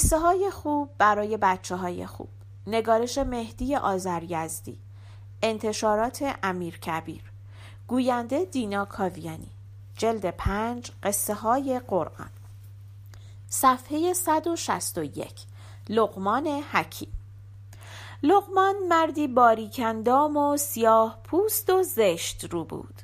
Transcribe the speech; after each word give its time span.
قصه 0.00 0.18
های 0.18 0.50
خوب 0.50 0.90
برای 0.98 1.36
بچه 1.36 1.76
های 1.76 2.06
خوب. 2.06 2.28
نگارش 2.66 3.18
مهدی 3.18 3.76
آذریزدی. 3.76 4.78
انتشارات 5.42 6.36
امیر 6.42 6.78
کبیر. 6.78 7.22
گوینده 7.88 8.44
دینا 8.44 8.84
کاویانی. 8.84 9.50
جلد 9.96 10.30
پنج 10.30 10.90
قصه 11.02 11.34
های 11.34 11.80
قرآن. 11.88 12.30
صفحه 13.48 14.12
161 14.12 15.32
لقمان 15.88 16.46
حکیم. 16.46 17.12
لقمان 18.22 18.74
مردی 18.88 19.28
باریکندام 19.28 20.36
و 20.36 20.56
سیاه 20.56 21.18
پوست 21.24 21.70
و 21.70 21.82
زشت 21.82 22.44
رو 22.44 22.64
بود. 22.64 23.02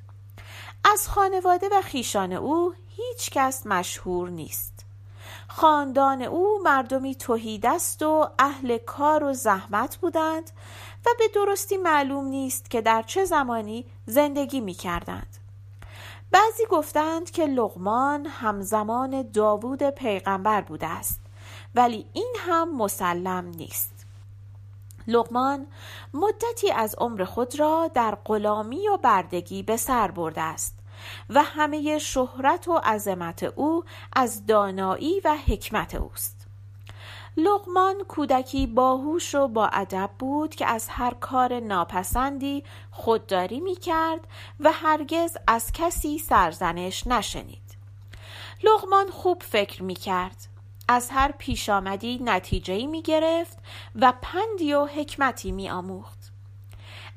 از 0.84 1.08
خانواده 1.08 1.68
و 1.72 1.82
خیشان 1.82 2.32
او 2.32 2.74
هیچ 2.88 3.30
کس 3.30 3.66
مشهور 3.66 4.30
نیست. 4.30 4.75
خاندان 5.48 6.22
او 6.22 6.58
مردمی 6.64 7.14
توهیدست 7.14 8.02
و 8.02 8.28
اهل 8.38 8.78
کار 8.78 9.24
و 9.24 9.32
زحمت 9.32 9.96
بودند 9.96 10.50
و 11.06 11.10
به 11.18 11.28
درستی 11.34 11.76
معلوم 11.76 12.24
نیست 12.24 12.70
که 12.70 12.80
در 12.80 13.02
چه 13.02 13.24
زمانی 13.24 13.84
زندگی 14.06 14.60
می 14.60 14.74
کردند. 14.74 15.36
بعضی 16.30 16.66
گفتند 16.70 17.30
که 17.30 17.46
لغمان 17.46 18.26
همزمان 18.26 19.30
داوود 19.30 19.82
پیغمبر 19.82 20.60
بوده 20.60 20.86
است 20.86 21.20
ولی 21.74 22.06
این 22.12 22.34
هم 22.38 22.76
مسلم 22.76 23.46
نیست 23.46 24.06
لغمان 25.06 25.66
مدتی 26.14 26.70
از 26.70 26.94
عمر 26.98 27.24
خود 27.24 27.58
را 27.58 27.90
در 27.94 28.18
غلامی 28.24 28.88
و 28.88 28.96
بردگی 28.96 29.62
به 29.62 29.76
سر 29.76 30.10
برده 30.10 30.40
است 30.40 30.74
و 31.30 31.42
همه 31.42 31.98
شهرت 31.98 32.68
و 32.68 32.80
عظمت 32.84 33.42
او 33.42 33.84
از 34.12 34.46
دانایی 34.46 35.20
و 35.24 35.36
حکمت 35.46 35.94
اوست. 35.94 36.46
لغمان 37.36 38.04
کودکی 38.08 38.66
باهوش 38.66 39.34
و 39.34 39.48
با 39.48 39.66
ادب 39.66 40.10
بود 40.18 40.54
که 40.54 40.66
از 40.66 40.88
هر 40.88 41.14
کار 41.14 41.60
ناپسندی 41.60 42.64
خودداری 42.90 43.60
می 43.60 43.76
کرد 43.76 44.20
و 44.60 44.72
هرگز 44.72 45.36
از 45.46 45.72
کسی 45.72 46.18
سرزنش 46.18 47.06
نشنید. 47.06 47.76
لغمان 48.64 49.10
خوب 49.10 49.42
فکر 49.42 49.82
می 49.82 49.94
کرد 49.94 50.36
از 50.88 51.10
هر 51.10 51.32
پیش 51.32 51.68
آمدی 51.68 52.20
نتیجه 52.24 52.86
می 52.86 53.02
گرفت 53.02 53.58
و 53.94 54.12
پندی 54.22 54.72
و 54.72 54.86
حکمتی 54.86 55.52
می 55.52 55.70
آموخت 55.70 56.32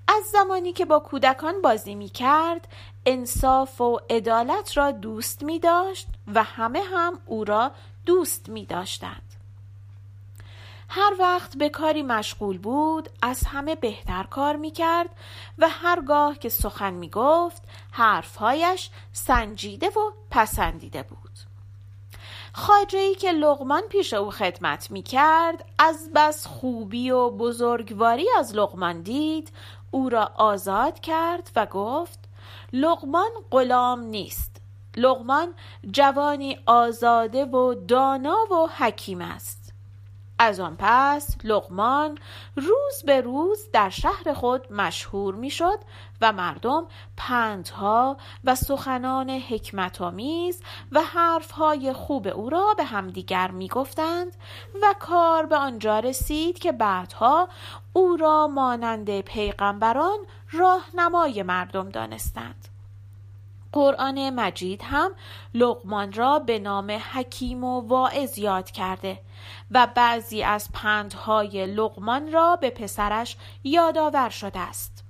از 0.08 0.24
زمانی 0.32 0.74
که 0.74 0.86
با 0.86 1.00
کودکان 1.00 1.62
بازی 1.62 1.96
می 1.96 2.10
کرد 2.10 2.68
انصاف 3.06 3.82
و 3.82 4.00
عدالت 4.10 4.78
را 4.78 4.92
دوست 4.92 5.44
می 5.44 5.60
داشت 5.60 6.08
و 6.28 6.44
همه 6.44 6.82
هم 6.82 7.20
او 7.26 7.44
را 7.44 7.72
دوست 8.06 8.50
می 8.50 8.66
داشتند. 8.66 9.30
هر 10.90 11.14
وقت 11.20 11.58
به 11.58 11.70
کاری 11.70 12.04
مشغول 12.04 12.58
بود 12.58 13.10
از 13.22 13.44
همه 13.44 13.76
بهتر 13.76 14.24
کار 14.24 14.56
می 14.56 14.72
کرد 14.72 15.10
و 15.58 15.70
هرگاه 15.70 16.40
که 16.40 16.50
سخن 16.50 16.94
می 16.94 17.10
گفت 17.10 17.64
حرفهایش 17.92 18.90
سنجیده 19.14 19.88
و 19.88 20.12
پسندیده 20.32 21.04
بود. 21.04 21.30
خاجه 22.54 23.16
که 23.16 23.32
لغمان 23.32 23.82
پیش 23.82 24.14
او 24.14 24.32
خدمت 24.32 24.92
می 24.92 25.04
کرد 25.04 25.66
از 25.80 26.10
بس 26.16 26.48
خوبی 26.48 27.12
و 27.12 27.30
بزرگواری 27.30 28.28
از 28.40 28.56
لغمان 28.56 29.02
دید 29.02 29.52
او 29.92 30.10
را 30.10 30.32
آزاد 30.36 31.00
کرد 31.00 31.52
و 31.56 31.66
گفت 31.66 32.29
لغمان 32.74 33.30
غلام 33.52 34.00
نیست. 34.00 34.62
لغمان 34.98 35.54
جوانی 35.92 36.58
آزاده 36.66 37.46
و 37.46 37.74
دانا 37.74 38.38
و 38.52 38.68
حکیم 38.78 39.22
است. 39.22 39.60
از 40.40 40.60
آن 40.60 40.76
پس 40.80 41.38
لغمان 41.44 42.18
روز 42.56 43.04
به 43.06 43.22
روز 43.22 43.60
در 43.74 43.90
شهر 43.90 44.34
خود 44.34 44.74
مشهور 44.74 45.36
می‌شد 45.36 45.80
و 46.22 46.32
مردم 46.32 46.86
پندها 47.18 48.18
و 48.44 48.56
سخنان 48.56 49.30
حکمت 49.30 50.02
آمیز 50.02 50.62
و 50.92 51.02
حرفهای 51.02 51.94
خوب 51.94 52.28
او 52.28 52.50
را 52.50 52.74
به 52.78 52.84
همدیگر 52.84 53.52
می‌گفتند 53.52 54.36
و 54.82 54.96
کار 55.00 55.46
به 55.46 55.56
آنجا 55.56 56.00
رسید 56.00 56.60
که 56.60 56.72
بعدها 56.72 57.50
او 57.94 58.18
را 58.18 58.48
مانند 58.48 59.22
پیغمبران 59.22 60.20
راهنمای 60.52 61.44
مردم 61.44 61.90
دانستند. 61.90 62.68
قرآن 63.72 64.30
مجید 64.30 64.82
هم 64.84 65.12
لقمان 65.54 66.14
را 66.14 66.40
به 66.40 66.60
نام 66.60 66.92
حکیم 66.92 67.64
و 67.64 67.82
واعظ 67.82 68.38
یاد 68.38 68.72
کرده 68.72 69.20
و 69.72 69.88
بعضی 69.96 70.44
از 70.44 70.70
پندهای 70.74 71.66
لقمان 71.66 72.32
را 72.32 72.56
به 72.56 72.70
پسرش 72.70 73.38
یادآور 73.64 74.30
شده 74.30 74.60
است. 74.60 75.04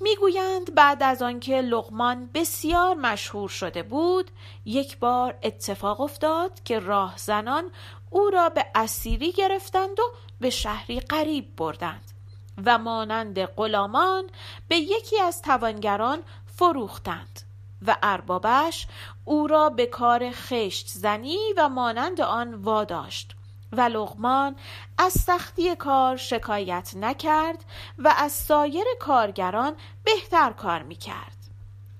می‌گویند 0.00 0.74
بعد 0.74 1.02
از 1.02 1.22
آنکه 1.22 1.60
لقمان 1.60 2.30
بسیار 2.34 2.94
مشهور 2.94 3.48
شده 3.48 3.82
بود 3.82 4.30
یک 4.64 4.98
بار 4.98 5.34
اتفاق 5.42 6.00
افتاد 6.00 6.62
که 6.64 6.78
راهزنان 6.78 7.70
او 8.10 8.30
را 8.30 8.48
به 8.48 8.66
اسیری 8.74 9.32
گرفتند 9.32 10.00
و 10.00 10.02
به 10.40 10.50
شهری 10.50 11.00
قریب 11.00 11.56
بردند. 11.56 12.15
و 12.64 12.78
مانند 12.78 13.44
غلامان 13.44 14.24
به 14.68 14.76
یکی 14.76 15.20
از 15.20 15.42
توانگران 15.42 16.18
فروختند 16.46 17.40
و 17.86 17.96
اربابش 18.02 18.86
او 19.24 19.46
را 19.46 19.70
به 19.70 19.86
کار 19.86 20.30
خشت 20.30 20.88
زنی 20.88 21.38
و 21.56 21.68
مانند 21.68 22.20
آن 22.20 22.54
واداشت 22.54 23.32
و 23.72 23.80
لغمان 23.80 24.56
از 24.98 25.12
سختی 25.12 25.76
کار 25.76 26.16
شکایت 26.16 26.92
نکرد 26.96 27.64
و 27.98 28.14
از 28.18 28.32
سایر 28.32 28.84
کارگران 29.00 29.72
بهتر 30.04 30.50
کار 30.50 30.82
می 30.82 30.96
کرد. 30.96 31.36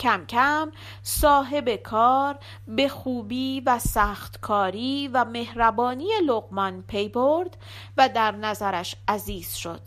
کم 0.00 0.26
کم 0.26 0.72
صاحب 1.02 1.76
کار 1.76 2.38
به 2.68 2.88
خوبی 2.88 3.62
و 3.66 3.78
سختکاری 3.78 5.08
و 5.08 5.24
مهربانی 5.24 6.08
لغمان 6.26 6.82
پی 6.82 7.08
برد 7.08 7.56
و 7.96 8.08
در 8.08 8.32
نظرش 8.32 8.96
عزیز 9.08 9.54
شد 9.54 9.80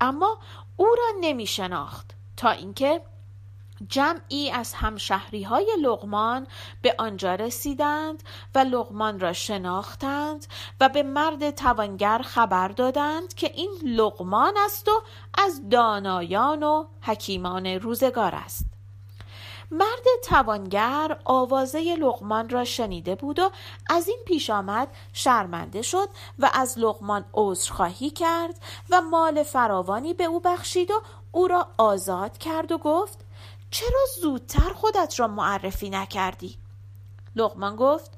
اما 0.00 0.38
او 0.76 0.86
را 0.86 1.18
نمی 1.20 1.46
شناخت 1.46 2.10
تا 2.36 2.50
اینکه 2.50 3.02
جمعی 3.88 4.50
از 4.50 4.74
همشهری 4.74 5.42
های 5.42 5.76
لغمان 5.82 6.46
به 6.82 6.94
آنجا 6.98 7.34
رسیدند 7.34 8.22
و 8.54 8.58
لغمان 8.58 9.20
را 9.20 9.32
شناختند 9.32 10.46
و 10.80 10.88
به 10.88 11.02
مرد 11.02 11.50
توانگر 11.50 12.22
خبر 12.24 12.68
دادند 12.68 13.34
که 13.34 13.52
این 13.54 13.70
لغمان 13.84 14.54
است 14.64 14.88
و 14.88 15.02
از 15.38 15.68
دانایان 15.68 16.62
و 16.62 16.84
حکیمان 17.00 17.66
روزگار 17.66 18.34
است. 18.34 18.75
مرد 19.70 20.06
توانگر 20.24 21.18
آوازه 21.24 21.96
لغمان 21.96 22.48
را 22.48 22.64
شنیده 22.64 23.14
بود 23.14 23.38
و 23.38 23.50
از 23.90 24.08
این 24.08 24.18
پیش 24.26 24.50
آمد 24.50 24.88
شرمنده 25.12 25.82
شد 25.82 26.08
و 26.38 26.50
از 26.54 26.78
لغمان 26.78 27.24
عذرخواهی 27.34 28.10
کرد 28.10 28.60
و 28.90 29.00
مال 29.00 29.42
فراوانی 29.42 30.14
به 30.14 30.24
او 30.24 30.40
بخشید 30.40 30.90
و 30.90 31.02
او 31.32 31.48
را 31.48 31.68
آزاد 31.78 32.38
کرد 32.38 32.72
و 32.72 32.78
گفت 32.78 33.18
چرا 33.70 34.00
زودتر 34.22 34.72
خودت 34.72 35.20
را 35.20 35.28
معرفی 35.28 35.90
نکردی؟ 35.90 36.58
لغمان 37.36 37.76
گفت 37.76 38.10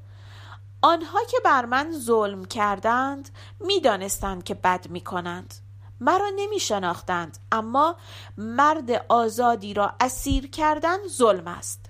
آنها 0.83 1.19
که 1.31 1.37
بر 1.45 1.65
من 1.65 1.93
ظلم 1.93 2.45
کردند 2.45 3.29
می‌دانستند 3.61 4.45
که 4.45 4.55
بد 4.55 4.87
می 4.91 5.01
کنند 5.01 5.55
مرا 6.01 6.31
نمی 6.37 6.61
شناختند 6.61 7.39
اما 7.53 7.97
مرد 8.39 9.05
آزادی 9.09 9.75
را 9.75 9.95
اسیر 10.01 10.51
کردن 10.51 10.99
ظلم 11.09 11.49
است. 11.49 11.81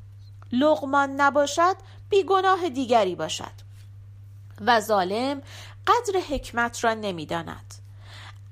لغمان 0.53 1.11
نباشد 1.11 1.77
بیگناه 2.09 2.69
دیگری 2.69 3.15
باشد. 3.15 3.69
و 4.67 4.81
ظالم 4.81 5.43
قدر 5.87 6.21
حکمت 6.31 6.85
را 6.85 6.95
نمی‌داند. 6.95 7.75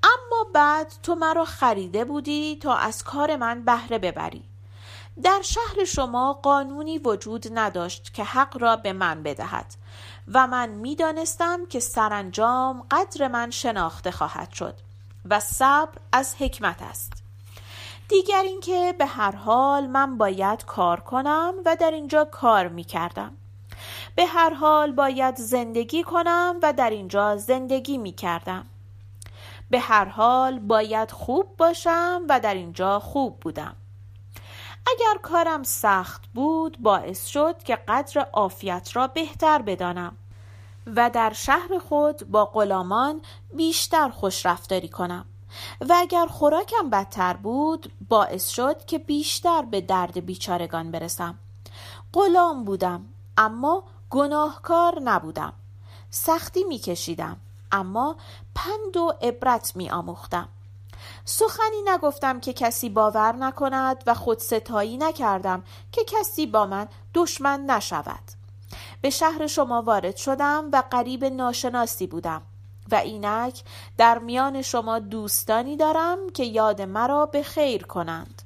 اما 0.03 0.43
بعد 0.53 0.93
تو 1.03 1.15
مرا 1.15 1.45
خریده 1.45 2.05
بودی 2.05 2.59
تا 2.61 2.75
از 2.75 3.03
کار 3.03 3.35
من 3.35 3.65
بهره 3.65 3.97
ببری. 3.97 4.43
در 5.23 5.41
شهر 5.41 5.85
شما 5.85 6.33
قانونی 6.33 6.97
وجود 6.97 7.47
نداشت 7.59 8.13
که 8.13 8.23
حق 8.23 8.57
را 8.61 8.75
به 8.75 8.93
من 8.93 9.23
بدهد 9.23 9.75
و 10.33 10.47
من 10.47 10.69
می‌دانستم 10.69 11.65
که 11.65 11.79
سرانجام 11.79 12.85
قدر 12.91 13.27
من 13.27 13.51
شناخته 13.51 14.11
خواهد 14.11 14.51
شد. 14.51 14.86
و 15.29 15.39
صبر 15.39 15.97
از 16.11 16.35
حکمت 16.39 16.81
است. 16.81 17.13
دیگر 18.09 18.41
اینکه 18.41 18.95
به 18.97 19.05
هر 19.05 19.35
حال 19.35 19.87
من 19.87 20.17
باید 20.17 20.65
کار 20.65 20.99
کنم 20.99 21.53
و 21.65 21.75
در 21.75 21.91
اینجا 21.91 22.25
کار 22.25 22.67
می 22.67 22.83
کردم 22.83 23.37
به 24.15 24.25
هر 24.25 24.53
حال 24.53 24.91
باید 24.91 25.35
زندگی 25.35 26.03
کنم 26.03 26.55
و 26.63 26.73
در 26.73 26.89
اینجا 26.89 27.37
زندگی 27.37 27.97
می 27.97 28.11
کردم 28.11 28.65
به 29.69 29.79
هر 29.79 30.05
حال 30.05 30.59
باید 30.59 31.11
خوب 31.11 31.57
باشم 31.57 32.21
و 32.29 32.39
در 32.39 32.53
اینجا 32.53 32.99
خوب 32.99 33.39
بودم. 33.39 33.75
اگر 34.87 35.19
کارم 35.21 35.63
سخت 35.63 36.21
بود 36.33 36.77
باعث 36.79 37.25
شد 37.25 37.63
که 37.63 37.75
قدر 37.75 38.27
عافیت 38.33 38.89
را 38.93 39.07
بهتر 39.07 39.61
بدانم. 39.61 40.17
و 40.95 41.09
در 41.09 41.33
شهر 41.33 41.79
خود 41.89 42.31
با 42.31 42.45
غلامان 42.45 43.21
بیشتر 43.53 44.09
خوش 44.09 44.45
رفتاری 44.45 44.89
کنم. 44.89 45.25
و 45.89 45.93
اگر 45.97 46.25
خوراکم 46.25 46.89
بدتر 46.89 47.33
بود 47.33 47.93
باعث 48.09 48.47
شد 48.47 48.85
که 48.85 48.97
بیشتر 48.97 49.61
به 49.61 49.81
درد 49.81 50.25
بیچارگان 50.25 50.91
برسم. 50.91 51.35
غلام 52.13 52.63
بودم 52.63 53.05
اما 53.37 53.83
گناهکار 54.09 54.99
نبودم. 54.99 55.53
سختی 56.09 56.63
میکشیدم 56.63 57.37
اما 57.71 58.15
پند 58.55 58.97
و 58.97 59.13
عبرت 59.21 59.75
می 59.75 59.89
آموختم 59.89 60.49
سخنی 61.25 61.81
نگفتم 61.85 62.39
که 62.39 62.53
کسی 62.53 62.89
باور 62.89 63.35
نکند 63.35 64.03
و 64.07 64.13
خود 64.13 64.39
ستایی 64.39 64.97
نکردم 64.97 65.63
که 65.91 66.01
کسی 66.07 66.45
با 66.45 66.65
من 66.65 66.87
دشمن 67.13 67.65
نشود. 67.65 68.36
به 69.07 69.11
شهر 69.11 69.47
شما 69.47 69.81
وارد 69.81 70.15
شدم 70.15 70.69
و 70.73 70.83
قریب 70.91 71.25
ناشناسی 71.25 72.07
بودم 72.07 72.41
و 72.91 72.95
اینک 72.95 73.63
در 73.97 74.19
میان 74.19 74.61
شما 74.61 74.99
دوستانی 74.99 75.77
دارم 75.77 76.17
که 76.33 76.43
یاد 76.43 76.81
مرا 76.81 77.25
به 77.25 77.43
خیر 77.43 77.83
کنند. 77.83 78.41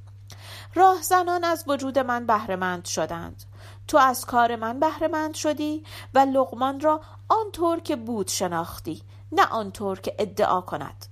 راهزنان 0.73 1.43
از 1.43 1.63
وجود 1.67 1.99
من 1.99 2.25
بهرهمند 2.25 2.85
شدند. 2.85 3.43
تو 3.87 3.97
از 3.97 4.25
کار 4.25 4.55
من 4.55 4.79
بهرهمند 4.79 5.33
شدی 5.33 5.83
و 6.13 6.19
لغمان 6.19 6.79
را 6.79 7.01
آنطور 7.27 7.79
که 7.79 7.95
بود 7.95 8.27
شناختی 8.27 9.01
نه 9.31 9.45
آنطور 9.45 9.99
که 9.99 10.15
ادعا 10.19 10.61
کند. 10.61 11.05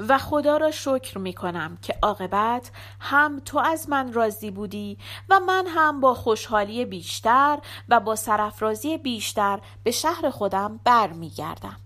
و 0.00 0.18
خدا 0.18 0.56
را 0.56 0.70
شکر 0.70 1.18
می 1.18 1.32
کنم 1.32 1.78
که 1.82 1.94
عاقبت 2.02 2.70
هم 3.00 3.40
تو 3.44 3.58
از 3.58 3.88
من 3.88 4.12
راضی 4.12 4.50
بودی 4.50 4.98
و 5.28 5.40
من 5.40 5.66
هم 5.66 6.00
با 6.00 6.14
خوشحالی 6.14 6.84
بیشتر 6.84 7.58
و 7.88 8.00
با 8.00 8.16
سرفرازی 8.16 8.98
بیشتر 8.98 9.60
به 9.84 9.90
شهر 9.90 10.30
خودم 10.30 10.80
بر 10.84 11.12
می 11.12 11.30
گردم. 11.30 11.76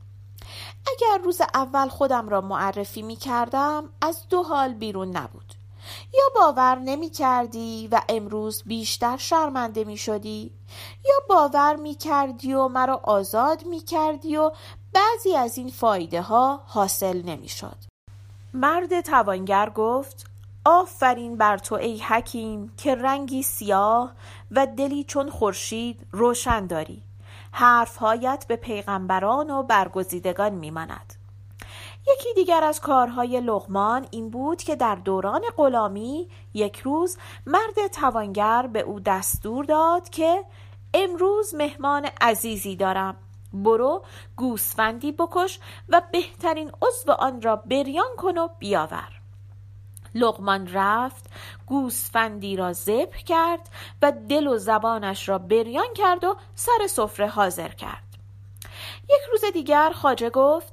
اگر 0.87 1.25
روز 1.25 1.41
اول 1.55 1.89
خودم 1.89 2.29
را 2.29 2.41
معرفی 2.41 3.03
می 3.03 3.17
کردم 3.17 3.89
از 4.01 4.29
دو 4.29 4.43
حال 4.43 4.75
بیرون 4.75 5.17
نبود 5.17 5.55
یا 6.15 6.25
باور 6.35 6.79
نمی 6.79 7.11
کردی 7.11 7.89
و 7.93 8.01
امروز 8.09 8.63
بیشتر 8.67 9.17
شرمنده 9.17 9.85
می 9.85 9.97
شدی 9.97 10.53
یا 11.05 11.15
باور 11.29 11.77
می 11.77 11.95
کردی 11.95 12.55
و 12.55 12.69
مرا 12.69 13.01
آزاد 13.05 13.67
می 13.67 13.81
کردی 13.81 14.37
و 14.37 14.53
بعضی 14.93 15.37
از 15.37 15.59
این 15.59 15.69
فایده 15.69 16.23
ها 16.23 16.63
حاصل 16.67 17.23
نمی 17.23 17.49
شد 17.49 17.90
مرد 18.55 19.01
توانگر 19.01 19.71
گفت 19.71 20.31
آفرین 20.65 21.37
بر 21.37 21.59
تو 21.59 21.75
ای 21.75 21.99
حکیم 21.99 22.73
که 22.77 22.95
رنگی 22.95 23.43
سیاه 23.43 24.13
و 24.51 24.67
دلی 24.67 25.05
چون 25.05 25.31
خورشید 25.31 26.07
روشن 26.13 26.67
داری. 26.67 27.03
حرفهایت 27.53 28.45
به 28.49 28.57
پیغمبران 28.57 29.51
و 29.51 29.63
برگزیدگان 29.63 30.53
میماند. 30.53 31.15
یکی 32.09 32.35
دیگر 32.35 32.65
از 32.65 32.81
کارهای 32.81 33.41
لغمان 33.41 34.07
این 34.11 34.31
بود 34.31 34.63
که 34.63 34.77
در 34.77 34.95
دوران 34.95 35.43
غلامی 35.57 36.29
یک 36.55 36.81
روز 36.81 37.17
مرد 37.47 37.87
توانگر 37.93 38.67
به 38.67 38.81
او 38.81 39.01
دستور 39.01 39.65
داد 39.65 40.09
که 40.09 40.45
امروز 40.95 41.55
مهمان 41.55 42.09
عزیزی 42.21 42.77
دارم. 42.77 43.17
برو 43.53 44.05
گوسفندی 44.37 45.13
بکش 45.13 45.61
و 45.89 46.03
بهترین 46.13 46.73
عضو 46.83 47.13
آن 47.13 47.43
را 47.43 47.57
بریان 47.57 48.17
کن 48.17 48.39
و 48.39 48.49
بیاور. 48.59 49.21
لغمان 50.15 50.69
رفت 50.73 51.31
گوسفندی 51.67 52.57
را 52.57 52.73
ذبح 52.73 53.19
کرد 53.19 53.69
و 54.03 54.13
دل 54.29 54.47
و 54.47 54.59
زبانش 54.59 55.29
را 55.29 55.39
بریان 55.39 55.95
کرد 55.95 56.25
و 56.25 56.37
سر 56.55 56.87
سفره 56.89 57.29
حاضر 57.29 57.69
کرد. 57.69 58.05
یک 59.09 59.21
روز 59.31 59.45
دیگر 59.53 59.93
خاجه 59.95 60.31
گفت 60.31 60.73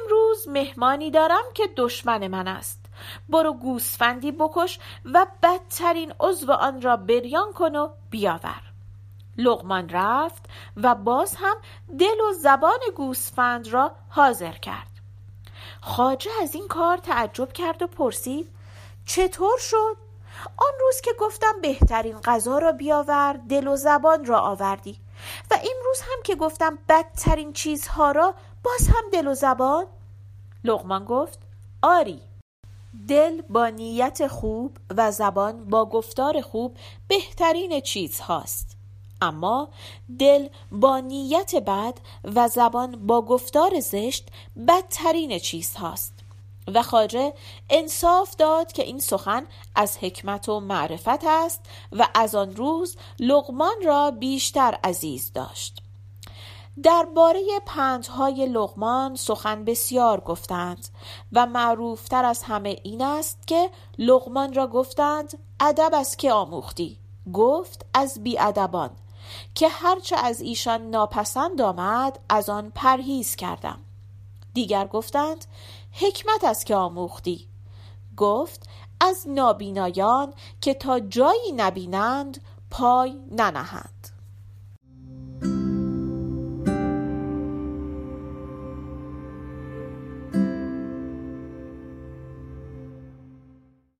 امروز 0.00 0.48
مهمانی 0.48 1.10
دارم 1.10 1.44
که 1.54 1.68
دشمن 1.76 2.26
من 2.26 2.48
است. 2.48 2.86
برو 3.28 3.52
گوسفندی 3.52 4.32
بکش 4.32 4.78
و 5.04 5.26
بدترین 5.42 6.14
عضو 6.20 6.52
آن 6.52 6.82
را 6.82 6.96
بریان 6.96 7.52
کن 7.52 7.76
و 7.76 7.88
بیاور. 8.10 8.65
لغمان 9.38 9.88
رفت 9.88 10.44
و 10.76 10.94
باز 10.94 11.34
هم 11.36 11.56
دل 11.98 12.20
و 12.30 12.32
زبان 12.32 12.78
گوسفند 12.96 13.68
را 13.68 13.92
حاضر 14.08 14.52
کرد 14.52 14.90
خاجه 15.80 16.30
از 16.42 16.54
این 16.54 16.68
کار 16.68 16.96
تعجب 16.96 17.52
کرد 17.52 17.82
و 17.82 17.86
پرسید 17.86 18.48
چطور 19.06 19.58
شد؟ 19.58 19.96
آن 20.56 20.72
روز 20.80 21.00
که 21.00 21.10
گفتم 21.20 21.60
بهترین 21.62 22.20
غذا 22.20 22.58
را 22.58 22.72
بیاور 22.72 23.40
دل 23.48 23.68
و 23.68 23.76
زبان 23.76 24.24
را 24.24 24.40
آوردی 24.40 24.98
و 25.50 25.54
امروز 25.54 26.00
هم 26.00 26.22
که 26.24 26.34
گفتم 26.34 26.78
بدترین 26.88 27.52
چیزها 27.52 28.10
را 28.10 28.34
باز 28.62 28.88
هم 28.88 29.10
دل 29.12 29.26
و 29.26 29.34
زبان؟ 29.34 29.86
لغمان 30.64 31.04
گفت 31.04 31.38
آری 31.82 32.22
دل 33.08 33.42
با 33.42 33.68
نیت 33.68 34.26
خوب 34.26 34.76
و 34.96 35.10
زبان 35.10 35.64
با 35.64 35.84
گفتار 35.84 36.40
خوب 36.40 36.76
بهترین 37.08 37.80
چیز 37.80 38.20
هاست 38.20 38.75
اما 39.22 39.68
دل 40.18 40.48
با 40.72 41.00
نیت 41.00 41.54
بد 41.54 41.94
و 42.24 42.48
زبان 42.48 43.06
با 43.06 43.22
گفتار 43.22 43.80
زشت 43.80 44.28
بدترین 44.68 45.38
چیز 45.38 45.74
هاست. 45.74 46.12
و 46.74 46.82
خاجه 46.82 47.34
انصاف 47.70 48.36
داد 48.36 48.72
که 48.72 48.82
این 48.82 48.98
سخن 48.98 49.46
از 49.74 49.98
حکمت 49.98 50.48
و 50.48 50.60
معرفت 50.60 51.24
است 51.24 51.60
و 51.92 52.08
از 52.14 52.34
آن 52.34 52.56
روز 52.56 52.96
لغمان 53.20 53.76
را 53.84 54.10
بیشتر 54.10 54.78
عزیز 54.84 55.32
داشت. 55.32 55.82
درباره 56.82 57.40
پندهای 57.66 58.46
لغمان 58.46 59.14
سخن 59.14 59.64
بسیار 59.64 60.20
گفتند 60.20 60.88
و 61.32 61.46
معروفتر 61.46 62.24
از 62.24 62.42
همه 62.42 62.76
این 62.82 63.02
است 63.02 63.46
که 63.46 63.70
لغمان 63.98 64.54
را 64.54 64.66
گفتند 64.66 65.38
ادب 65.60 65.90
از 65.92 66.16
که 66.16 66.32
آموختی. 66.32 66.98
گفت 67.32 67.86
از 67.94 68.22
بیادبان. 68.22 68.90
که 69.54 69.68
هرچه 69.68 70.16
از 70.16 70.40
ایشان 70.40 70.90
ناپسند 70.90 71.60
آمد 71.60 72.18
از 72.28 72.48
آن 72.48 72.72
پرهیز 72.74 73.36
کردم. 73.36 73.78
دیگر 74.54 74.86
گفتند 74.86 75.44
حکمت 75.92 76.44
است 76.44 76.66
که 76.66 76.74
آموختی. 76.74 77.48
گفت 78.16 78.68
از 79.00 79.28
نابینایان 79.28 80.34
که 80.60 80.74
تا 80.74 81.00
جایی 81.00 81.52
نبینند 81.56 82.40
پای 82.70 83.14
ننهند. 83.30 83.95